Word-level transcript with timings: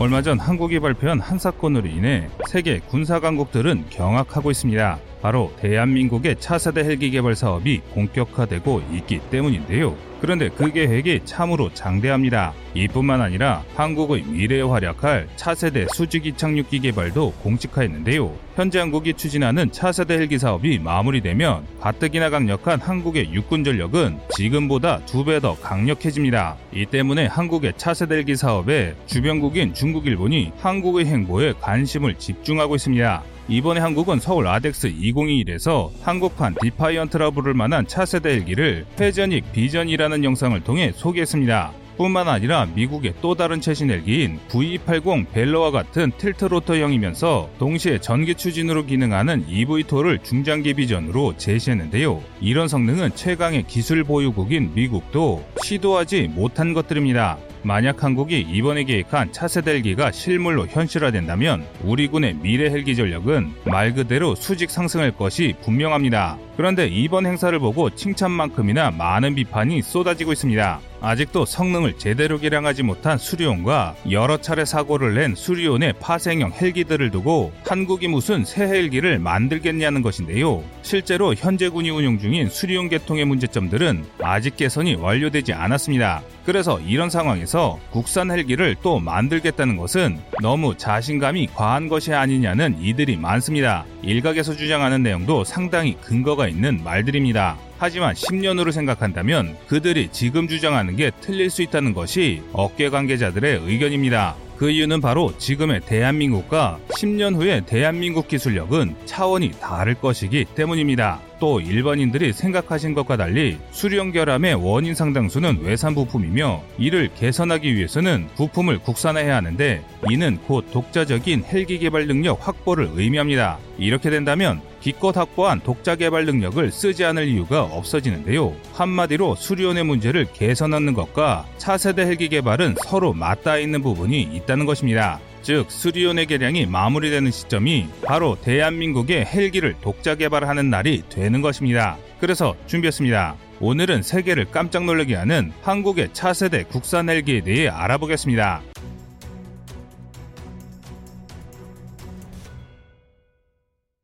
얼마 0.00 0.22
전 0.22 0.38
한국이 0.38 0.78
발표한 0.78 1.18
한 1.18 1.40
사건으로 1.40 1.88
인해 1.88 2.28
세계 2.48 2.78
군사 2.78 3.18
강국들은 3.18 3.86
경악하고 3.90 4.52
있습니다. 4.52 4.96
바로 5.20 5.52
대한민국의 5.60 6.36
차세대 6.38 6.84
헬기 6.84 7.10
개발 7.10 7.34
사업이 7.34 7.80
본격화되고 7.94 8.82
있기 8.94 9.20
때문인데요. 9.30 9.96
그런데 10.20 10.48
그 10.48 10.72
계획이 10.72 11.20
참으로 11.24 11.72
장대합니다. 11.74 12.52
이뿐만 12.74 13.20
아니라 13.20 13.62
한국의 13.76 14.24
미래에 14.24 14.62
활약할 14.62 15.28
차세대 15.36 15.86
수직이 15.94 16.36
착륙기 16.36 16.80
개발도 16.80 17.34
공식화했는데요. 17.42 18.32
현재 18.56 18.80
한국이 18.80 19.14
추진하는 19.14 19.70
차세대 19.70 20.14
헬기 20.14 20.38
사업이 20.38 20.80
마무리되면 20.80 21.64
가뜩이나 21.80 22.30
강력한 22.30 22.80
한국의 22.80 23.32
육군 23.32 23.62
전력은 23.62 24.18
지금보다 24.36 25.00
두 25.06 25.24
배 25.24 25.38
더 25.38 25.54
강력해집니다. 25.60 26.56
이 26.72 26.84
때문에 26.86 27.26
한국의 27.26 27.74
차세대 27.76 28.16
헬기 28.16 28.34
사업에 28.34 28.96
주변국인 29.06 29.72
중국, 29.72 30.06
일본이 30.06 30.50
한국의 30.58 31.06
행보에 31.06 31.52
관심을 31.60 32.14
집중하고 32.16 32.74
있습니다. 32.74 33.22
이번에 33.50 33.80
한국은 33.80 34.20
서울 34.20 34.46
ADEX 34.46 34.92
2021에서 34.92 35.90
한국판 36.02 36.56
디파이언트라 36.60 37.30
부를 37.30 37.54
만한 37.54 37.86
차세대 37.86 38.28
헬기를 38.28 38.84
회전익 39.00 39.52
비전이라는 39.52 40.22
영상을 40.22 40.60
통해 40.64 40.92
소개했습니다. 40.94 41.72
뿐만 41.96 42.28
아니라 42.28 42.66
미국의 42.74 43.14
또 43.22 43.34
다른 43.34 43.60
최신 43.60 43.90
헬기인 43.90 44.38
V280 44.50 45.32
밸러와 45.32 45.70
같은 45.70 46.12
tiltrotor형이면서 46.18 47.50
동시에 47.58 47.98
전기 47.98 48.34
추진으로 48.34 48.84
기능하는 48.84 49.46
eVTOL을 49.46 50.22
중장기 50.22 50.74
비전으로 50.74 51.36
제시했는데요. 51.38 52.22
이런 52.40 52.68
성능은 52.68 53.16
최강의 53.16 53.64
기술 53.66 54.04
보유국인 54.04 54.74
미국도 54.74 55.42
시도하지 55.64 56.28
못한 56.28 56.74
것들입니다. 56.74 57.38
만약 57.68 58.02
한국이 58.02 58.40
이번에 58.40 58.82
계획한 58.84 59.30
차세대 59.30 59.72
헬기가 59.72 60.10
실물로 60.10 60.66
현실화된다면 60.68 61.66
우리 61.84 62.08
군의 62.08 62.32
미래 62.32 62.70
헬기 62.70 62.96
전력은 62.96 63.52
말 63.66 63.92
그대로 63.92 64.34
수직 64.34 64.70
상승할 64.70 65.12
것이 65.12 65.54
분명합니다. 65.60 66.38
그런데 66.56 66.86
이번 66.86 67.26
행사를 67.26 67.56
보고 67.58 67.90
칭찬만큼이나 67.90 68.90
많은 68.92 69.34
비판이 69.34 69.82
쏟아지고 69.82 70.32
있습니다. 70.32 70.80
아직도 71.00 71.44
성능을 71.44 71.98
제대로 71.98 72.38
개량하지 72.38 72.82
못한 72.82 73.18
수리온과 73.18 73.94
여러 74.10 74.36
차례 74.38 74.64
사고를 74.64 75.14
낸 75.14 75.34
수리온의 75.34 75.94
파생형 76.00 76.52
헬기들을 76.52 77.10
두고 77.10 77.52
한국이 77.64 78.08
무슨 78.08 78.44
새 78.44 78.64
헬기를 78.64 79.18
만들겠냐는 79.18 80.02
것인데요. 80.02 80.62
실제로 80.82 81.34
현재 81.34 81.68
군이 81.68 81.90
운용 81.90 82.18
중인 82.18 82.48
수리온 82.48 82.88
계통의 82.88 83.24
문제점들은 83.26 84.04
아직 84.22 84.56
개선이 84.56 84.96
완료되지 84.96 85.52
않았습니다. 85.52 86.22
그래서 86.44 86.80
이런 86.80 87.10
상황에서 87.10 87.78
국산 87.90 88.30
헬기를 88.30 88.74
또 88.82 88.98
만들겠다는 88.98 89.76
것은 89.76 90.18
너무 90.40 90.76
자신감이 90.76 91.48
과한 91.54 91.88
것이 91.88 92.12
아니냐는 92.12 92.76
이들이 92.80 93.16
많습니다. 93.16 93.84
일각에서 94.02 94.54
주장하는 94.54 95.02
내용도 95.02 95.44
상당히 95.44 95.96
근거가 96.00 96.48
있는 96.48 96.82
말들입니다. 96.82 97.56
하지만 97.78 98.14
10년 98.14 98.58
으로 98.58 98.70
생각한다면 98.72 99.56
그들이 99.68 100.08
지금 100.10 100.48
주장하는 100.48 100.96
게 100.96 101.10
틀릴 101.20 101.48
수 101.48 101.62
있다는 101.62 101.94
것이 101.94 102.42
업계 102.52 102.90
관계자들의 102.90 103.62
의견입니다. 103.64 104.34
그 104.58 104.70
이유는 104.70 105.00
바로 105.00 105.32
지금의 105.38 105.82
대한민국과 105.86 106.80
10년 106.88 107.36
후의 107.36 107.64
대한민국 107.64 108.26
기술력은 108.26 108.96
차원이 109.04 109.52
다를 109.60 109.94
것이기 109.94 110.46
때문입니다. 110.56 111.20
또 111.38 111.60
일반인들이 111.60 112.32
생각하신 112.32 112.94
것과 112.94 113.16
달리 113.16 113.56
수령 113.70 114.10
결함의 114.10 114.56
원인 114.56 114.96
상당수는 114.96 115.60
외산 115.62 115.94
부품이며 115.94 116.60
이를 116.76 117.08
개선하기 117.16 117.72
위해서는 117.76 118.26
부품을 118.34 118.80
국산화해야 118.80 119.36
하는데 119.36 119.84
이는 120.10 120.38
곧 120.48 120.68
독자적인 120.72 121.44
헬기 121.44 121.78
개발 121.78 122.08
능력 122.08 122.44
확보를 122.46 122.90
의미합니다. 122.94 123.58
이렇게 123.78 124.10
된다면 124.10 124.60
기껏 124.88 125.14
확보한 125.14 125.60
독자 125.60 125.96
개발 125.96 126.24
능력을 126.24 126.72
쓰지 126.72 127.04
않을 127.04 127.28
이유가 127.28 127.62
없어지는데요. 127.62 128.56
한마디로 128.72 129.34
수리온의 129.34 129.84
문제를 129.84 130.26
개선하는 130.32 130.94
것과 130.94 131.46
차세대 131.58 132.06
헬기 132.06 132.30
개발은 132.30 132.76
서로 132.86 133.12
맞닿아 133.12 133.58
있는 133.58 133.82
부분이 133.82 134.22
있다는 134.22 134.64
것입니다. 134.64 135.20
즉 135.42 135.70
수리온의 135.70 136.24
개량이 136.24 136.64
마무리되는 136.64 137.30
시점이 137.30 137.86
바로 138.02 138.38
대한민국의 138.40 139.26
헬기를 139.26 139.74
독자 139.82 140.14
개발하는 140.14 140.70
날이 140.70 141.02
되는 141.10 141.42
것입니다. 141.42 141.98
그래서 142.18 142.56
준비했습니다. 142.66 143.36
오늘은 143.60 144.02
세계를 144.02 144.46
깜짝 144.50 144.86
놀라게 144.86 145.16
하는 145.16 145.52
한국의 145.60 146.14
차세대 146.14 146.62
국산 146.62 147.10
헬기에 147.10 147.42
대해 147.42 147.68
알아보겠습니다. 147.68 148.62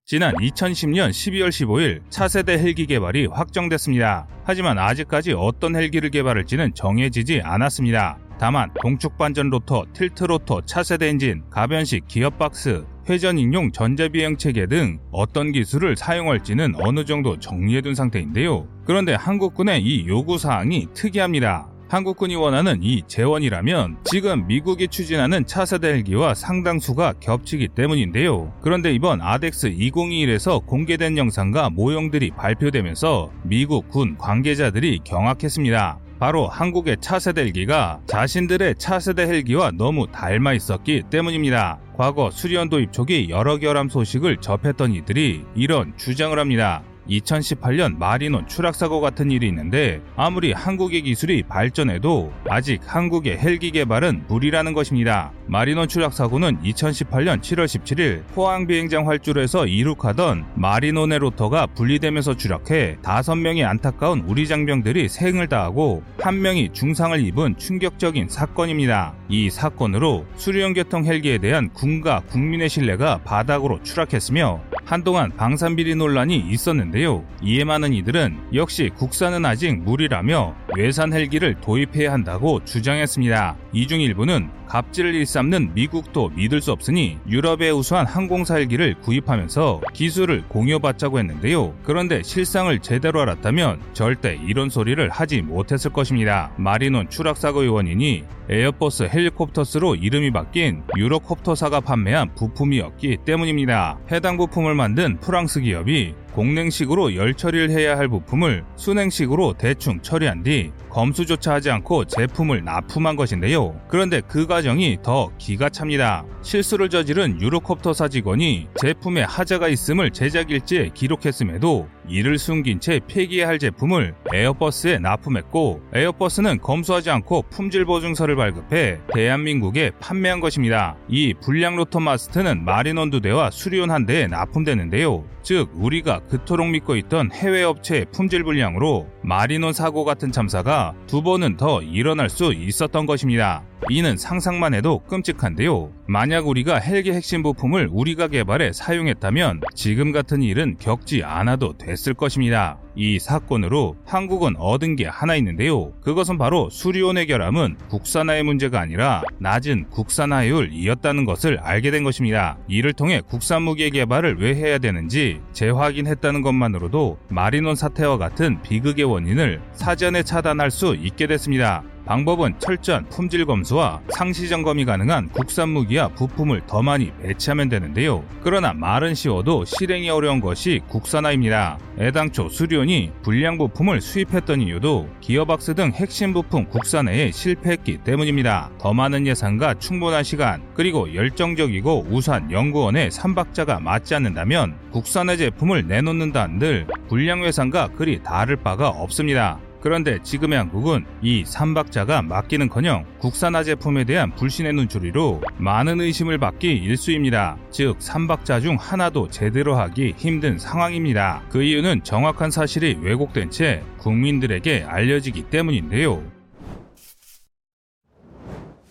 지난 0.07 0.35
2010년 0.35 1.09
12월 1.09 1.49
15일 1.49 2.03
차세대 2.11 2.59
헬기 2.59 2.85
개발이 2.85 3.25
확정됐습니다. 3.25 4.27
하지만 4.45 4.79
아직까지 4.79 5.33
어떤 5.33 5.77
헬기를 5.77 6.11
개발할지는 6.11 6.75
정해지지 6.75 7.41
않았습니다. 7.43 8.19
다만 8.39 8.71
동축 8.83 9.17
반전 9.17 9.49
rotor, 9.49 9.87
tilt 9.95 10.25
rotor, 10.25 10.61
차세대 10.61 11.09
엔진, 11.09 11.43
가변식 11.49 12.07
기어 12.07 12.29
박스, 12.29 12.85
회전익용 13.09 13.73
전자비행 13.73 14.37
체계 14.37 14.67
등 14.67 14.99
어떤 15.11 15.53
기술을 15.53 15.97
사용할지는 15.97 16.75
어느 16.83 17.07
정도 17.07 17.39
정리해둔 17.39 17.95
상태인데요. 17.95 18.69
그런데 18.85 19.15
한국군의 19.15 19.83
이 19.83 20.07
요구 20.07 20.37
사항이 20.37 20.89
특이합니다. 20.93 21.74
한국군이 21.95 22.35
원하는 22.35 22.83
이 22.83 23.03
제원이라면 23.07 23.99
지금 24.03 24.49
미국이 24.49 24.89
추진하는 24.89 25.47
차세대 25.47 25.87
헬기와 25.91 26.35
상당수가 26.35 27.15
겹치기 27.21 27.69
때문인데요. 27.69 28.53
그런데 28.63 28.93
이번 28.93 29.21
ADEX 29.21 29.71
2021에서 29.71 30.67
공개된 30.67 31.17
영상과 31.17 31.71
모형들이 31.71 32.33
발표되면서 32.33 33.31
미국 33.45 33.89
군 33.91 34.19
관계자들이 34.19 35.03
경악했습니다. 35.05 36.01
바로 36.19 36.49
한국의 36.49 36.97
차세대 37.01 37.43
헬기가 37.43 38.01
자신들의 38.07 38.75
차세대 38.77 39.29
헬기와 39.29 39.71
너무 39.71 40.09
닮아 40.09 40.55
있었기 40.55 41.05
때문입니다. 41.11 41.79
과거 41.97 42.31
도입 42.71 42.93
초기 42.93 43.29
여러 43.31 43.59
결함 43.59 43.89
소식을 43.89 44.39
접했던 44.39 44.95
이들이 44.95 45.45
이런 45.55 45.97
주장을 45.97 46.37
합니다. 46.37 46.83
2018년 47.09 47.99
마리논 47.99 48.47
추락사고 48.49 49.01
같은 49.01 49.31
일이 49.31 49.49
있는데 49.49 50.01
아무리 50.17 50.53
한국의 50.53 51.03
기술이 51.03 51.43
발전해도 51.43 52.33
아직 52.49 52.81
한국의 52.85 53.39
헬기 53.39 53.71
개발은 53.71 54.25
무리라는 54.29 54.73
것입니다. 54.73 55.33
마리논 55.47 55.89
추락 55.89 56.15
사고는 56.15 56.63
2018년 56.63 57.41
7월 57.41 57.67
17일 57.67 58.25
포항 58.35 58.67
비행장 58.67 59.07
활주로에서 59.07 59.67
이륙하던 59.67 60.45
마리논의 60.55 61.19
로터가 61.19 61.67
분리되면서 61.67 62.37
추락해 62.37 62.97
5명의 63.03 63.65
안타까운 63.67 64.21
우리 64.27 64.49
장병들이 64.49 65.09
생을 65.09 65.49
다하고 65.49 66.03
1명이 66.19 66.73
중상을 66.73 67.21
입은 67.27 67.59
충격적인 67.59 68.29
사건입니다. 68.31 69.15
이 69.29 69.51
사건으로 69.51 70.25
수리용 70.37 70.73
계통 70.73 71.05
헬기에 71.05 71.39
대한 71.39 71.71
군과 71.75 72.21
국민의 72.31 72.71
신뢰가 72.71 73.19
바닥으로 73.19 73.83
추락했으며 73.83 74.63
한동안 74.87 75.31
방산비리 75.37 75.95
논란이 75.95 76.39
있었는데요. 76.39 77.25
이에 77.43 77.65
많은 77.65 77.93
이들은 77.93 78.37
역시 78.55 78.91
국산은 78.95 79.45
아직 79.45 79.79
무리라며 79.83 80.55
외산 80.77 81.13
헬기를 81.13 81.55
도입해야 81.61 82.13
한다고 82.13 82.65
주장했습니다. 82.65 83.57
이 83.73 83.87
중 83.87 84.01
일부는 84.01 84.49
갑질을 84.69 85.15
일삼는 85.15 85.73
미국도 85.75 86.31
믿을 86.35 86.61
수 86.61 86.73
없으니 86.73 87.19
유럽의 87.29 87.73
우수한 87.73 88.07
항공사 88.07 88.57
헬기를 88.57 88.95
구입하면서 89.01 89.83
기술을 89.93 90.45
공유받자고 90.49 91.19
했는데요. 91.19 91.75
그런데 91.85 92.23
실상을 92.23 92.77
제대로 92.81 93.21
알았다면 93.21 93.81
절대 93.93 94.39
이런 94.47 94.71
소리를 94.71 95.09
하지 95.11 95.43
못했을 95.43 95.93
것입니다. 95.93 96.51
마리논 96.57 97.11
추락사고의 97.11 97.69
원인이 97.69 98.25
에어버스 98.49 99.09
헬리콥터스로 99.13 99.95
이름이 99.95 100.31
바뀐 100.31 100.83
유로콥터사가 100.97 101.81
판매한 101.81 102.35
부품이었기 102.35 103.19
때문입니다. 103.25 103.99
해당 104.11 104.37
부품을 104.37 104.75
만든 104.75 105.19
프랑스 105.21 105.61
기업이 105.61 106.15
공냉식으로 106.35 107.15
열 107.15 107.33
처리를 107.35 107.71
해야 107.71 107.97
할 107.97 108.09
부품을 108.09 108.65
수냉식으로 108.77 109.55
대충 109.57 110.01
처리한 110.03 110.43
뒤 110.43 110.73
검수조차 110.91 111.55
하지 111.55 111.71
않고 111.71 112.07
제품을 112.07 112.65
납품한 112.65 113.15
것인데요. 113.15 113.81
그런데 113.87 114.21
그 114.21 114.47
과정이 114.47 114.99
더 115.03 115.31
기가 115.39 115.69
찹니다. 115.69 116.25
실수를 116.43 116.89
저지른 116.89 117.41
유로콥터사 117.41 118.09
직원이 118.09 118.69
제품에 118.81 119.23
하자가 119.23 119.69
있음을 119.69 120.11
제작일지에 120.11 120.91
기록했음에도 120.93 121.89
이를 122.09 122.39
숨긴 122.39 122.81
채 122.81 123.01
폐기해야 123.07 123.49
할 123.49 123.59
제품을 123.59 124.15
에어버스에 124.33 124.99
납품했고 124.99 125.83
에어버스는 125.93 126.61
검수하지 126.61 127.11
않고 127.11 127.45
품질 127.51 127.85
보증서를 127.85 128.37
발급해 128.37 129.01
대한민국에 129.15 129.93
판매한 130.01 130.41
것입니다. 130.41 130.97
이 131.09 131.35
불량 131.35 131.77
로터 131.77 132.01
마스트는 132.01 132.65
마린원 132.65 133.11
두 133.11 133.21
대와 133.21 133.51
수리온 133.51 133.91
한 133.91 134.07
대에 134.07 134.27
납품되는데요. 134.27 135.25
즉 135.43 135.71
우리가 135.75 136.21
그토록 136.21 136.69
믿고 136.69 136.97
있던 136.97 137.31
해외 137.33 137.63
업체의 137.63 138.07
품질 138.13 138.45
불량으로 138.45 139.09
마리논 139.25 139.73
사고 139.73 140.05
같은 140.05 140.33
참사가 140.33 140.95
두 141.07 141.23
번은 141.23 141.57
더 141.57 141.81
일어날 141.81 142.29
수 142.29 142.53
있었던 142.53 143.07
것입니다. 143.07 143.63
이는 143.89 144.19
상상만 144.19 144.75
해도 144.75 145.01
끔찍한데요. 145.07 145.91
만약 146.07 146.47
우리가 146.47 146.77
헬기 146.77 147.11
핵심 147.11 147.43
부품을 147.43 147.89
우리가 147.91 148.29
개발해 148.29 148.75
사용했다면 148.75 149.63
지금 149.75 150.13
같은 150.13 150.43
일은 150.43 150.77
겪지 150.79 151.25
않아도 151.25 151.73
됐을 151.79 152.13
것입니다. 152.13 152.79
이 152.97 153.19
사건으로 153.19 153.97
한국은 154.05 154.57
얻은 154.57 154.97
게 154.97 155.07
하나 155.07 155.35
있는데요. 155.37 155.93
그것은 156.01 156.39
바로 156.39 156.71
수리온의 156.71 157.27
결함은 157.27 157.77
국산화의 157.89 158.43
문제가 158.43 158.81
아니라 158.81 159.23
낮은 159.39 159.91
국산화율이었다는 159.91 161.25
것을 161.25 161.59
알게 161.59 161.91
된 161.91 162.05
것입니다. 162.05 162.57
이를 162.69 162.93
통해 162.93 163.21
국산 163.21 163.63
무기 163.63 163.91
개발을 163.91 164.37
왜 164.41 164.55
해야 164.55 164.79
되는지 164.79 165.41
재확인했다는 165.53 166.43
것만으로도 166.43 167.19
마리논 167.29 167.75
사태와 167.75 168.19
같은 168.19 168.63
비극의 168.63 169.05
원인을 169.05 169.61
사전에 169.73 170.23
차단할 170.23 170.71
수 170.71 170.95
있게 170.95 171.27
됐습니다. 171.27 171.83
방법은 172.07 172.55
철저한 172.59 173.09
품질 173.09 173.47
검수와 173.47 174.01
상시 174.11 174.49
점검이 174.49 174.85
가능한 174.85 175.31
국산 175.31 175.71
무기와 175.71 176.09
부품을 176.09 176.63
더 176.67 176.83
많이 176.83 177.13
배치하면 177.23 177.69
되는데요. 177.69 178.25
그러나 178.43 178.73
말은 178.75 179.15
쉬워도 179.15 179.65
실행이 179.65 180.11
어려운 180.11 180.41
것이 180.41 180.81
국산화입니다. 180.89 181.79
애당초 181.99 182.49
수리온이 182.49 183.13
불량 183.23 183.57
부품을 183.57 184.01
수입했던 184.01 184.61
이유도 184.61 185.09
기어박스 185.21 185.75
등 185.75 185.93
핵심 185.95 186.33
부품 186.33 186.67
국산화에 186.67 187.31
실패했기 187.31 187.99
때문입니다. 188.05 188.71
더 188.79 188.93
많은 188.93 189.27
예산과 189.27 189.75
충분한 189.75 190.25
시간 190.25 190.63
그리고 190.75 191.15
열정적이고 191.15 192.07
우수한 192.11 192.51
연구원의 192.51 193.11
삼박자가 193.11 193.81
맞지 193.81 194.15
않는다면 194.15 194.75
국산화 194.93 195.37
제품을 195.37 195.87
내놓는다 195.87 196.43
한들 196.43 196.87
불량 197.09 197.45
회사가 197.45 197.89
그리 197.89 198.23
다를 198.23 198.57
바가 198.57 198.89
없습니다. 198.89 199.59
그런데 199.85 200.19
지금의 200.23 200.57
한국은 200.57 201.05
이 201.21 201.45
삼박자가 201.45 202.23
맞기는커녕 202.23 203.05
국산화 203.19 203.63
제품에 203.65 204.05
대한 204.05 204.35
불신의 204.35 204.73
눈초리로 204.73 205.43
많은 205.59 206.01
의심을 206.01 206.39
받기 206.39 206.75
일쑤입니다. 206.75 207.59
즉 207.71 207.97
삼박자 207.99 208.61
중 208.61 208.79
하나도 208.81 209.29
제대로 209.29 209.77
하기 209.77 210.15
힘든 210.17 210.59
상황입니다. 210.59 211.43
그 211.51 211.63
이유는 211.63 212.03
정확한 212.03 212.51
사실이 212.51 213.01
왜곡된 213.03 213.51
채 213.51 213.83
국민들에게 213.99 214.85
알려지기 214.89 215.51
때문인데요. 215.51 216.23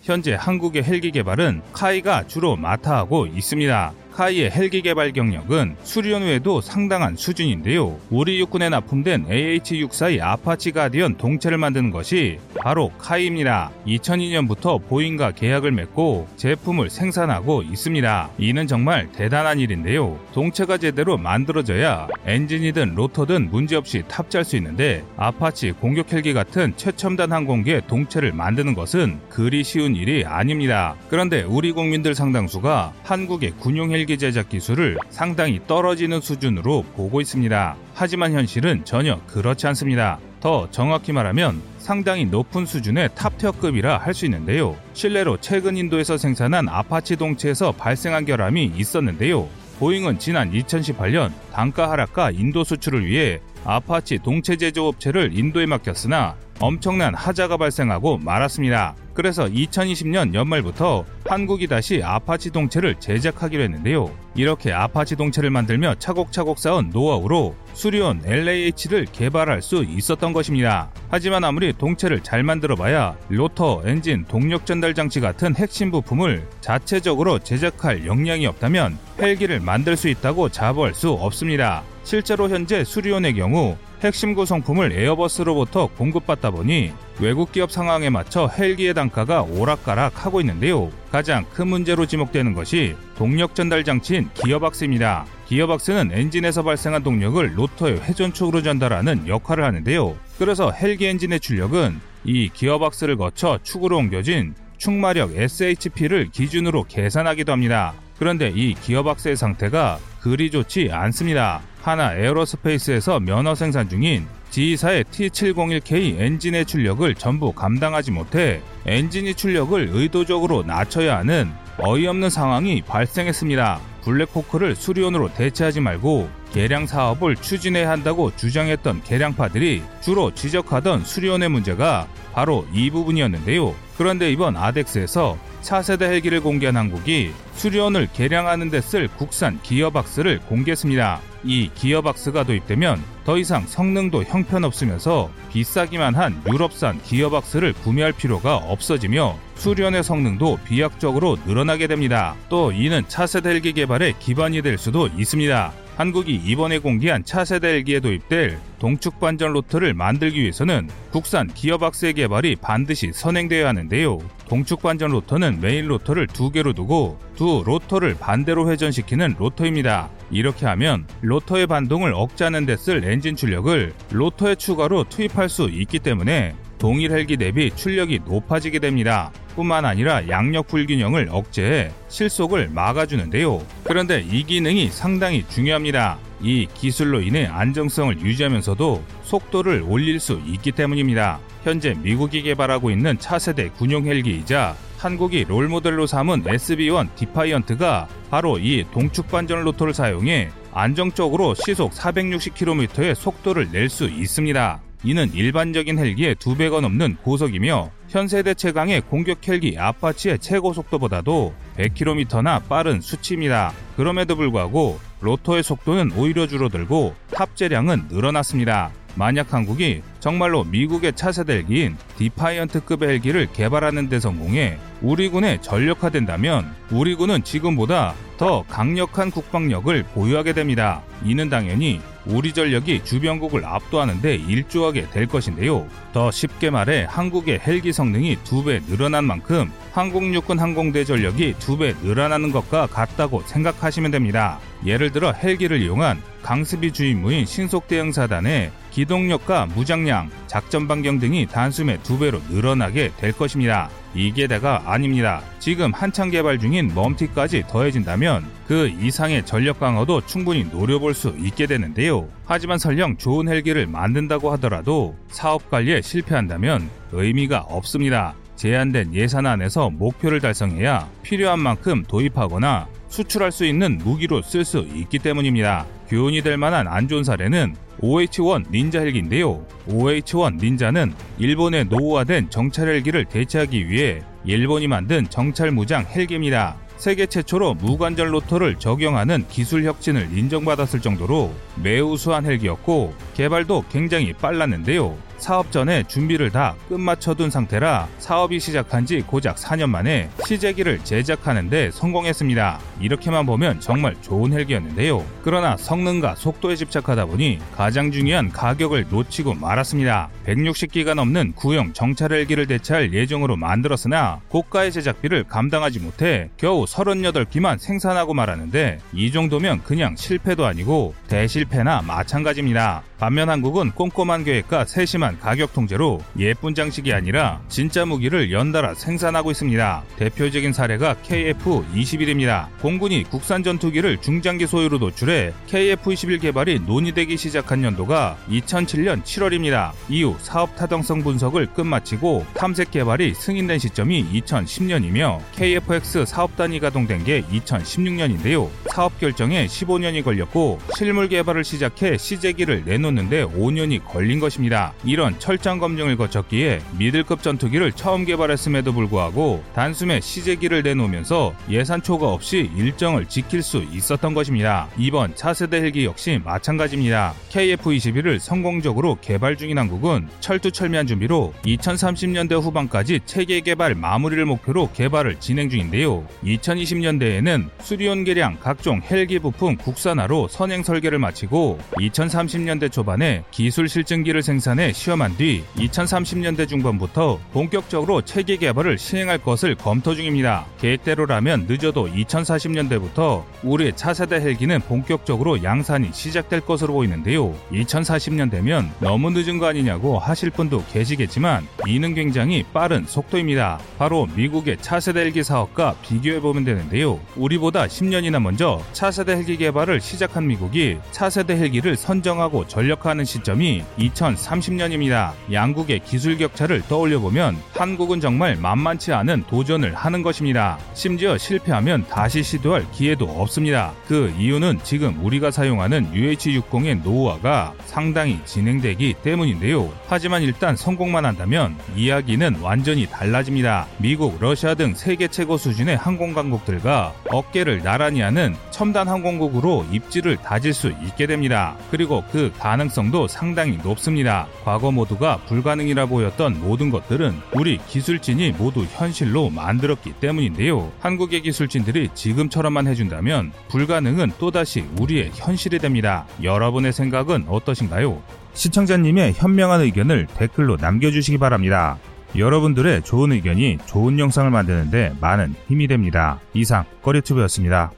현재 0.00 0.34
한국의 0.34 0.84
헬기 0.84 1.10
개발은 1.10 1.62
카이가 1.72 2.28
주로 2.28 2.54
맡아 2.54 2.98
하고 2.98 3.26
있습니다. 3.26 3.94
카이의 4.14 4.52
헬기 4.52 4.80
개발 4.80 5.12
경력은 5.12 5.74
수리온 5.82 6.22
외에도 6.22 6.60
상당한 6.60 7.16
수준인데요. 7.16 7.98
우리 8.10 8.38
육군에 8.38 8.68
납품된 8.68 9.26
AH-64의 9.28 10.20
아파치 10.22 10.70
가디언 10.70 11.16
동체를 11.16 11.58
만드는 11.58 11.90
것이 11.90 12.38
바로 12.60 12.92
카이입니다. 12.98 13.72
2002년부터 13.86 14.80
보잉과 14.86 15.32
계약을 15.32 15.72
맺고 15.72 16.28
제품을 16.36 16.90
생산하고 16.90 17.62
있습니다. 17.62 18.30
이는 18.38 18.66
정말 18.68 19.10
대단한 19.10 19.58
일인데요. 19.58 20.16
동체가 20.32 20.78
제대로 20.78 21.18
만들어져야 21.18 22.06
엔진이든 22.24 22.94
로터든 22.94 23.50
문제없이 23.50 24.04
탑재할 24.06 24.44
수 24.44 24.56
있는데 24.56 25.02
아파치 25.16 25.72
공격 25.72 26.12
헬기 26.12 26.32
같은 26.32 26.72
최첨단 26.76 27.32
항공기의 27.32 27.82
동체를 27.88 28.32
만드는 28.32 28.74
것은 28.74 29.18
그리 29.28 29.64
쉬운 29.64 29.96
일이 29.96 30.24
아닙니다. 30.24 30.94
그런데 31.10 31.42
우리 31.42 31.72
국민들 31.72 32.14
상당수가 32.14 32.92
한국의 33.02 33.54
군용 33.58 33.90
헬기 33.90 34.03
헬기 34.04 34.18
제작 34.18 34.50
기술을 34.50 34.98
상당히 35.08 35.60
떨어지는 35.66 36.20
수준으로 36.20 36.84
보고 36.94 37.22
있습니다. 37.22 37.74
하지만 37.94 38.34
현실은 38.34 38.84
전혀 38.84 39.18
그렇지 39.26 39.66
않습니다. 39.68 40.18
더 40.40 40.68
정확히 40.70 41.10
말하면 41.12 41.62
상당히 41.78 42.26
높은 42.26 42.66
수준의 42.66 43.14
top 43.14 43.32
tier급이라 43.32 43.96
할 43.96 44.12
수 44.12 44.26
있는데요. 44.26 44.76
실례로 44.92 45.38
최근 45.40 45.78
인도에서 45.78 46.18
생산한 46.18 46.68
아파치 46.68 47.16
동체에서 47.16 47.72
발생한 47.72 48.26
결함이 48.26 48.72
있었는데요. 48.76 49.48
보잉은 49.78 50.18
지난 50.18 50.52
2018년 50.52 51.32
단가 51.50 51.90
하락과 51.90 52.32
인도 52.32 52.62
수출을 52.62 53.06
위해 53.06 53.40
아파치 53.64 54.18
동체 54.18 54.56
제조업체를 54.56 55.30
인도에 55.32 55.64
맡겼으나 55.64 56.36
엄청난 56.60 57.14
하자가 57.14 57.56
발생하고 57.56 58.18
말았습니다. 58.18 58.96
그래서 59.14 59.44
2020년 59.44 60.34
연말부터 60.34 61.04
한국이 61.26 61.68
다시 61.68 62.02
아파치 62.02 62.50
동체를 62.50 62.96
제작하기로 62.98 63.62
했는데요. 63.62 64.10
이렇게 64.34 64.72
아파치 64.72 65.14
동체를 65.14 65.50
만들며 65.50 65.94
차곡차곡 66.00 66.58
쌓은 66.58 66.90
노하우로 66.90 67.54
수리온 67.72 68.22
LAH를 68.24 69.06
개발할 69.12 69.62
수 69.62 69.84
있었던 69.84 70.32
것입니다. 70.32 70.90
하지만 71.08 71.44
아무리 71.44 71.72
동체를 71.72 72.20
잘 72.20 72.42
만들어봐야 72.42 73.16
로터, 73.28 73.82
엔진, 73.86 74.24
동력 74.26 74.66
전달 74.66 74.92
장치 74.94 75.20
같은 75.20 75.54
핵심 75.54 75.92
부품을 75.92 76.46
자체적으로 76.60 77.38
제작할 77.38 78.06
역량이 78.06 78.46
없다면 78.46 78.98
헬기를 79.20 79.60
만들 79.60 79.96
수 79.96 80.08
있다고 80.08 80.48
자부할 80.48 80.94
수 80.94 81.12
없습니다. 81.12 81.84
실제로 82.02 82.48
현재 82.48 82.84
수리온의 82.84 83.34
경우 83.34 83.76
핵심 84.04 84.34
구성품을 84.34 84.92
에어버스로부터 84.92 85.86
공급받다 85.86 86.50
보니 86.50 86.92
외국 87.20 87.52
기업 87.52 87.72
상황에 87.72 88.10
맞춰 88.10 88.46
헬기의 88.46 88.92
단가가 88.92 89.42
오락가락 89.42 90.26
하고 90.26 90.40
있는데요. 90.40 90.90
가장 91.10 91.46
큰 91.54 91.68
문제로 91.68 92.04
지목되는 92.04 92.52
것이 92.52 92.96
동력 93.16 93.54
전달 93.54 93.82
장치인 93.82 94.28
기어박스입니다. 94.34 95.24
기어박스는 95.46 96.10
엔진에서 96.12 96.62
발생한 96.62 97.02
동력을 97.02 97.58
로터의 97.58 98.00
회전축으로 98.02 98.62
전달하는 98.62 99.26
역할을 99.26 99.64
하는데요. 99.64 100.16
그래서 100.38 100.70
헬기 100.70 101.06
엔진의 101.06 101.40
출력은 101.40 101.98
이 102.24 102.50
기어박스를 102.52 103.16
거쳐 103.16 103.58
축으로 103.62 103.96
옮겨진 103.98 104.54
축마력 104.76 105.34
SHP를 105.34 106.28
기준으로 106.30 106.84
계산하기도 106.88 107.52
합니다. 107.52 107.94
그런데 108.18 108.52
이 108.54 108.74
기어박스의 108.74 109.36
상태가 109.36 109.98
그리 110.20 110.50
좋지 110.50 110.90
않습니다. 110.92 111.62
한화 111.84 112.14
에어로스페이스에서 112.14 113.20
면허 113.20 113.54
생산 113.54 113.90
중인 113.90 114.26
GE사의 114.50 115.04
T701K 115.04 116.18
엔진의 116.18 116.64
출력을 116.64 117.14
전부 117.16 117.52
감당하지 117.52 118.10
못해 118.10 118.62
엔진의 118.86 119.34
출력을 119.34 119.90
의도적으로 119.92 120.62
낮춰야 120.62 121.18
하는 121.18 121.52
어이없는 121.76 122.30
상황이 122.30 122.80
발생했습니다. 122.80 123.80
블랙호크를 124.02 124.74
수리온으로 124.76 125.34
대체하지 125.34 125.80
말고 125.80 126.30
개량 126.54 126.86
사업을 126.86 127.36
추진해야 127.36 127.90
한다고 127.90 128.34
주장했던 128.34 129.02
개량파들이 129.02 129.82
주로 130.00 130.32
지적하던 130.32 131.04
수리온의 131.04 131.50
문제가 131.50 132.08
바로 132.32 132.66
이 132.72 132.90
부분이었는데요. 132.90 133.74
그런데 133.96 134.30
이번 134.32 134.56
아덱스에서 134.56 135.38
차세대 135.62 136.04
헬기를 136.06 136.40
공개한 136.42 136.76
한국이 136.76 137.32
수리온을 137.54 138.08
개량하는 138.12 138.70
데 138.70 138.80
쓸 138.80 139.08
국산 139.08 139.60
기어박스를 139.62 140.40
공개했습니다. 140.40 141.20
이 141.44 141.70
기어박스가 141.74 142.44
도입되면 142.44 143.02
더 143.24 143.38
이상 143.38 143.66
성능도 143.66 144.24
형편없으면서 144.24 145.30
비싸기만 145.52 146.14
한 146.14 146.42
유럽산 146.52 147.00
기어박스를 147.02 147.72
구매할 147.72 148.12
필요가 148.12 148.56
없어지며 148.56 149.38
수련의 149.56 150.02
성능도 150.02 150.58
비약적으로 150.64 151.38
늘어나게 151.46 151.86
됩니다. 151.86 152.34
또 152.48 152.72
이는 152.72 153.02
차세대 153.08 153.48
헬기 153.48 153.72
개발의 153.72 154.14
기반이 154.18 154.60
될 154.62 154.76
수도 154.76 155.06
있습니다. 155.06 155.72
한국이 155.96 156.34
이번에 156.44 156.78
공개한 156.78 157.24
차세대 157.24 157.68
헬기에 157.68 158.00
도입될 158.00 158.58
동축 158.80 159.20
반전 159.20 159.52
로터를 159.52 159.94
만들기 159.94 160.40
위해서는 160.40 160.88
국산 161.12 161.46
기어박스의 161.46 162.14
개발이 162.14 162.56
반드시 162.56 163.12
선행되어야 163.12 163.68
하는데요. 163.68 164.18
동축 164.48 164.82
반전 164.82 165.12
로터는 165.12 165.60
메인 165.60 165.86
로터를 165.86 166.26
두 166.26 166.50
개로 166.50 166.72
두고 166.72 167.18
두 167.36 167.62
로터를 167.64 168.16
반대로 168.18 168.68
회전시키는 168.70 169.36
로터입니다. 169.38 170.10
이렇게 170.32 170.66
하면 170.66 171.06
로터의 171.22 171.66
반동을 171.68 172.12
억제하는 172.12 172.66
데 172.66 172.74
쓸 172.76 173.04
엔진 173.04 173.36
출력을 173.36 173.94
로터에 174.10 174.56
추가로 174.56 175.04
투입할 175.04 175.48
수 175.48 175.70
있기 175.70 176.00
때문에 176.00 176.54
동일 176.84 177.12
헬기 177.12 177.38
대비 177.38 177.70
출력이 177.74 178.20
높아지게 178.26 178.78
됩니다. 178.78 179.32
뿐만 179.56 179.86
아니라 179.86 180.28
양력 180.28 180.68
불균형을 180.68 181.28
억제해 181.30 181.90
실속을 182.08 182.68
막아주는데요. 182.74 183.64
그런데 183.84 184.20
이 184.20 184.42
기능이 184.42 184.88
상당히 184.88 185.48
중요합니다. 185.48 186.18
이 186.42 186.66
기술로 186.74 187.22
인해 187.22 187.46
안정성을 187.46 188.20
유지하면서도 188.20 189.02
속도를 189.22 189.82
올릴 189.88 190.20
수 190.20 190.38
있기 190.46 190.72
때문입니다. 190.72 191.38
현재 191.62 191.94
미국이 192.02 192.42
개발하고 192.42 192.90
있는 192.90 193.18
차세대 193.18 193.70
군용 193.78 194.04
헬기이자 194.04 194.76
한국이 194.98 195.44
롤모델로 195.44 196.06
삼은 196.06 196.44
SB1 196.44 197.14
디파이언트가 197.16 198.08
바로 198.28 198.58
이 198.58 198.84
동축 198.92 199.28
반전 199.28 199.64
로터를 199.64 199.94
사용해 199.94 200.50
안정적으로 200.74 201.54
시속 201.54 201.92
460km의 201.92 203.14
속도를 203.14 203.70
낼 203.72 203.88
수 203.88 204.04
있습니다. 204.04 204.83
이는 205.04 205.30
일반적인 205.34 205.98
헬기의 205.98 206.34
두 206.36 206.56
배가 206.56 206.80
넘는 206.80 207.16
고속이며 207.22 207.90
현세대 208.08 208.54
최강의 208.54 209.02
공격 209.02 209.46
헬기 209.46 209.76
아파치의 209.78 210.38
최고 210.38 210.72
속도보다도 210.72 211.52
100km나 211.76 212.66
빠른 212.68 213.02
수치입니다. 213.02 213.72
그럼에도 213.96 214.34
불구하고 214.34 214.98
로터의 215.20 215.62
속도는 215.62 216.12
오히려 216.16 216.46
줄어들고 216.46 217.14
탑재량은 217.32 218.08
늘어났습니다. 218.08 218.92
만약 219.16 219.52
한국이 219.52 220.00
정말로 220.20 220.64
미국의 220.64 221.12
차세대 221.12 221.52
헬기인 221.52 221.96
디파이언트급의 222.16 223.08
헬기를 223.08 223.46
개발하는 223.52 224.08
데 224.08 224.18
성공해 224.18 224.78
우리 225.02 225.28
군에 225.28 225.60
전력화된다면 225.60 226.74
우리 226.90 227.14
군은 227.14 227.44
지금보다 227.44 228.14
더 228.38 228.64
강력한 228.68 229.30
국방력을 229.30 230.02
보유하게 230.14 230.54
됩니다. 230.54 231.02
이는 231.24 231.48
당연히 231.48 232.00
우리 232.26 232.52
전력이 232.52 233.04
주변국을 233.04 233.64
압도하는데 233.64 234.34
일조하게 234.34 235.10
될 235.10 235.26
것인데요. 235.26 235.86
더 236.12 236.30
쉽게 236.30 236.70
말해 236.70 237.06
한국의 237.08 237.60
헬기 237.66 237.92
성능이 237.92 238.38
두 238.44 238.64
배 238.64 238.80
늘어난 238.86 239.24
만큼 239.24 239.70
한국 239.92 240.32
육군 240.32 240.58
항공대 240.58 241.04
전력이 241.04 241.54
두 241.58 241.76
배 241.76 241.94
늘어나는 242.02 242.50
것과 242.52 242.86
같다고 242.86 243.42
생각하시면 243.42 244.10
됩니다. 244.10 244.58
예를 244.84 245.12
들어 245.12 245.32
헬기를 245.32 245.80
이용한 245.80 246.20
강습이 246.42 246.92
주임무인 246.92 247.46
신속대응사단의 247.46 248.70
기동력과 248.90 249.66
무장량, 249.66 250.30
작전 250.46 250.86
반경 250.86 251.18
등이 251.18 251.46
단숨에 251.46 251.98
두 252.02 252.18
배로 252.18 252.40
늘어나게 252.50 253.12
될 253.16 253.32
것입니다. 253.32 253.88
이게 254.14 254.46
다가 254.46 254.82
아닙니다. 254.86 255.42
지금 255.58 255.92
한창 255.92 256.30
개발 256.30 256.58
중인 256.58 256.92
멈티까지 256.94 257.64
더해진다면 257.68 258.44
그 258.68 258.88
이상의 258.88 259.44
전력 259.44 259.80
강화도 259.80 260.20
충분히 260.26 260.64
노려볼 260.64 261.14
수 261.14 261.34
있게 261.38 261.66
되는데요. 261.66 262.28
하지만 262.44 262.78
설령 262.78 263.16
좋은 263.16 263.48
헬기를 263.48 263.86
만든다고 263.86 264.52
하더라도 264.52 265.16
사업 265.28 265.68
관리에 265.70 266.00
실패한다면 266.00 266.88
의미가 267.10 267.60
없습니다. 267.62 268.34
제한된 268.54 269.14
예산 269.14 269.46
안에서 269.46 269.90
목표를 269.90 270.40
달성해야 270.40 271.08
필요한 271.22 271.58
만큼 271.58 272.04
도입하거나 272.06 272.86
수출할 273.14 273.52
수 273.52 273.64
있는 273.64 273.98
무기로 273.98 274.42
쓸 274.42 274.64
수 274.64 274.78
있기 274.92 275.20
때문입니다. 275.20 275.86
교훈이 276.08 276.42
될 276.42 276.56
만한 276.56 276.88
안 276.88 277.06
좋은 277.06 277.22
사례는 277.22 277.76
OH-1 278.00 278.72
닌자 278.72 279.00
헬기인데요. 279.00 279.64
OH-1 279.88 280.60
닌자는 280.60 281.14
일본의 281.38 281.84
노후화된 281.84 282.50
정찰 282.50 282.88
헬기를 282.88 283.24
대체하기 283.26 283.88
위해 283.88 284.20
일본이 284.44 284.88
만든 284.88 285.28
정찰 285.30 285.70
무장 285.70 286.04
헬기입니다. 286.04 286.76
세계 286.96 287.26
최초로 287.26 287.74
무관절 287.74 288.34
로터를 288.34 288.80
적용하는 288.80 289.46
기술 289.48 289.84
혁신을 289.84 290.36
인정받았을 290.36 291.00
정도로 291.00 291.54
매우 291.76 292.12
우수한 292.12 292.44
헬기였고 292.44 293.14
개발도 293.34 293.84
굉장히 293.92 294.32
빨랐는데요. 294.32 295.16
사업 295.38 295.70
전에 295.72 296.04
준비를 296.04 296.50
다 296.50 296.74
끝마쳐둔 296.88 297.50
상태라 297.50 298.08
사업이 298.18 298.60
시작한 298.60 299.06
지 299.06 299.20
고작 299.20 299.56
4년 299.56 299.88
만에 299.90 300.30
시제기를 300.46 301.00
제작하는데 301.04 301.90
성공했습니다. 301.90 302.80
이렇게만 303.00 303.46
보면 303.46 303.80
정말 303.80 304.16
좋은 304.22 304.52
헬기였는데요. 304.52 305.24
그러나 305.42 305.76
성능과 305.76 306.36
속도에 306.36 306.76
집착하다 306.76 307.26
보니 307.26 307.58
가장 307.76 308.10
중요한 308.10 308.50
가격을 308.50 309.06
놓치고 309.10 309.54
말았습니다. 309.54 310.30
160기가 310.46 311.14
넘는 311.14 311.52
구형 311.54 311.92
정찰 311.92 312.32
헬기를 312.32 312.66
대체할 312.66 313.12
예정으로 313.12 313.56
만들었으나 313.56 314.40
고가의 314.48 314.92
제작비를 314.92 315.44
감당하지 315.44 316.00
못해 316.00 316.50
겨우 316.56 316.84
38기만 316.84 317.78
생산하고 317.78 318.34
말하는데 318.34 318.98
이 319.12 319.32
정도면 319.32 319.82
그냥 319.82 320.16
실패도 320.16 320.64
아니고 320.64 321.14
대실패나 321.28 322.02
마찬가지입니다. 322.02 323.02
반면 323.24 323.48
한국은 323.48 323.92
꼼꼼한 323.92 324.44
계획과 324.44 324.84
세심한 324.84 325.40
가격 325.40 325.72
통제로 325.72 326.20
예쁜 326.38 326.74
장식이 326.74 327.10
아니라 327.14 327.58
진짜 327.70 328.04
무기를 328.04 328.52
연달아 328.52 328.92
생산하고 328.92 329.50
있습니다. 329.50 330.02
대표적인 330.18 330.74
사례가 330.74 331.14
KF-21입니다. 331.26 332.66
공군이 332.82 333.22
국산 333.22 333.62
전투기를 333.62 334.18
중장기 334.18 334.66
소유로 334.66 334.98
노출해 334.98 335.54
KF-21 335.68 336.42
개발이 336.42 336.80
논의되기 336.80 337.38
시작한 337.38 337.82
연도가 337.82 338.36
2007년 338.50 339.22
7월입니다. 339.22 339.92
이후 340.10 340.36
사업 340.40 340.76
타당성 340.76 341.22
분석을 341.22 341.68
끝마치고 341.68 342.44
탐색 342.52 342.90
개발이 342.90 343.32
승인된 343.32 343.78
시점이 343.78 344.42
2010년이며 344.42 345.40
KF-X 345.54 346.26
사업 346.26 346.54
단위 346.56 346.78
가동된 346.78 347.24
게 347.24 347.40
2016년인데요. 347.44 348.68
사업 348.90 349.18
결정에 349.18 349.64
15년이 349.64 350.22
걸렸고 350.22 350.78
실물 350.98 351.30
개발을 351.30 351.64
시작해 351.64 352.18
시제기를 352.18 352.82
내놓는 352.84 353.13
데 353.14 353.44
5년이 353.44 354.04
걸린 354.04 354.40
것입니다. 354.40 354.92
이런 355.04 355.38
철저한 355.38 355.78
검증을 355.78 356.16
거쳤기에 356.16 356.80
미들급 356.98 357.42
전투기를 357.42 357.92
처음 357.92 358.24
개발했음에도 358.24 358.92
불구하고 358.92 359.62
단숨에 359.74 360.20
시제기를 360.20 360.82
내놓으면서 360.82 361.54
예산 361.70 362.02
초과 362.02 362.32
없이 362.32 362.70
일정을 362.76 363.26
지킬 363.26 363.62
수 363.62 363.82
있었던 363.92 364.34
것입니다. 364.34 364.88
이번 364.98 365.34
차세대 365.34 365.78
헬기 365.78 366.04
역시 366.04 366.40
마찬가지입니다. 366.44 367.34
KF-21을 367.50 368.38
성공적으로 368.38 369.16
개발 369.20 369.56
중인 369.56 369.78
한국은 369.78 370.28
철두철미한 370.40 371.06
준비로 371.06 371.54
2030년대 371.64 372.60
후반까지 372.60 373.20
체계 373.24 373.60
개발 373.60 373.94
마무리를 373.94 374.44
목표로 374.44 374.90
개발을 374.92 375.40
진행 375.40 375.68
중인데요. 375.68 376.26
2020년대에는 376.44 377.68
수리온 377.80 378.24
계량 378.24 378.58
각종 378.60 379.00
헬기 379.10 379.38
부품 379.38 379.76
국산화로 379.76 380.48
선행 380.48 380.82
설계를 380.82 381.18
마치고 381.18 381.78
2030년대 381.92 382.90
초반에 382.94 383.42
기술 383.50 383.88
실증기를 383.88 384.40
생산해 384.40 384.92
시험한 384.92 385.36
뒤 385.36 385.64
2030년대 385.76 386.68
중반부터 386.68 387.40
본격적으로 387.52 388.22
체계 388.22 388.56
개발을 388.56 388.98
시행할 388.98 389.38
것을 389.38 389.74
검토 389.74 390.14
중입니다. 390.14 390.64
계획대로라면 390.80 391.66
늦어도 391.68 392.08
2040년대부터 392.08 393.42
우리 393.64 393.92
차세대 393.92 394.36
헬기는 394.36 394.78
본격적으로 394.82 395.64
양산이 395.64 396.10
시작될 396.12 396.60
것으로 396.60 396.94
보이는데요. 396.94 397.52
2040년대면 397.72 398.90
너무 399.00 399.30
늦은 399.30 399.58
거 399.58 399.66
아니냐고 399.66 400.20
하실 400.20 400.50
분도 400.50 400.84
계시겠지만 400.92 401.66
이는 401.88 402.14
굉장히 402.14 402.62
빠른 402.72 403.04
속도입니다. 403.06 403.80
바로 403.98 404.28
미국의 404.36 404.76
차세대 404.80 405.18
헬기 405.18 405.42
사업과 405.42 405.96
비교해보면 406.02 406.64
되는데요. 406.64 407.18
우리보다 407.34 407.86
10년이나 407.86 408.40
먼저 408.40 408.80
차세대 408.92 409.32
헬기 409.32 409.56
개발을 409.56 410.00
시작한 410.00 410.46
미국이 410.46 410.98
차세대 411.10 411.56
헬기를 411.56 411.96
선정하고 411.96 412.68
전 412.68 412.83
력화하는 412.86 413.24
시점이 413.24 413.82
2030년입니다. 413.98 415.32
양국의 415.52 416.00
기술 416.00 416.36
격차를 416.36 416.82
떠올려 416.88 417.18
보면 417.20 417.56
한국은 417.74 418.20
정말 418.20 418.56
만만치 418.56 419.12
않은 419.12 419.44
도전을 419.48 419.94
하는 419.94 420.22
것입니다. 420.22 420.78
심지어 420.94 421.38
실패하면 421.38 422.06
다시 422.08 422.42
시도할 422.42 422.84
기회도 422.92 423.24
없습니다. 423.26 423.92
그 424.06 424.32
이유는 424.38 424.80
지금 424.82 425.18
우리가 425.24 425.50
사용하는 425.50 426.12
UH-60의 426.12 427.02
노후화가 427.02 427.74
상당히 427.86 428.40
진행되기 428.44 429.14
때문인데요. 429.22 429.92
하지만 430.06 430.42
일단 430.42 430.76
성공만 430.76 431.24
한다면 431.24 431.76
이야기는 431.96 432.56
완전히 432.60 433.06
달라집니다. 433.06 433.86
미국, 433.98 434.38
러시아 434.40 434.74
등 434.74 434.94
세계 434.94 435.28
최고 435.28 435.56
수준의 435.56 435.96
항공 435.96 436.34
강국들과 436.34 437.14
어깨를 437.30 437.82
나란히 437.82 438.20
하는 438.20 438.56
첨단 438.70 439.08
항공국으로 439.08 439.86
입지를 439.90 440.36
다질 440.36 440.74
수 440.74 440.88
있게 440.88 441.26
됩니다. 441.26 441.76
그리고 441.90 442.24
그 442.30 442.52
가능성도 442.74 443.28
상당히 443.28 443.78
높습니다. 443.84 444.48
과거 444.64 444.90
모두가 444.90 445.36
불가능이라 445.46 446.06
보였던 446.06 446.60
모든 446.60 446.90
것들은 446.90 447.32
우리 447.52 447.78
기술진이 447.78 448.52
모두 448.58 448.84
현실로 448.90 449.48
만들었기 449.50 450.14
때문인데요. 450.14 450.90
한국의 450.98 451.42
기술진들이 451.42 452.08
지금처럼만 452.14 452.88
해준다면 452.88 453.52
불가능은 453.68 454.32
또다시 454.40 454.84
우리의 454.98 455.30
현실이 455.34 455.78
됩니다. 455.78 456.26
여러분의 456.42 456.92
생각은 456.92 457.44
어떠신가요? 457.48 458.20
시청자님의 458.54 459.34
현명한 459.34 459.82
의견을 459.82 460.26
댓글로 460.34 460.76
남겨주시기 460.80 461.38
바랍니다. 461.38 461.98
여러분들의 462.36 463.02
좋은 463.02 463.30
의견이 463.30 463.78
좋은 463.86 464.18
영상을 464.18 464.50
만드는데 464.50 465.14
많은 465.20 465.54
힘이 465.68 465.86
됩니다. 465.86 466.40
이상 466.54 466.84
꺼리튜브였습니다. 467.02 467.92